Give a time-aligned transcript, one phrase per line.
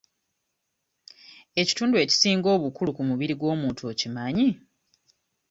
[1.61, 4.47] Ekitundu ekisinga obukulu ku mubiri gw'omuntu okimanyi?